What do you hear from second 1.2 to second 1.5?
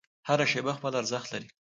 لري.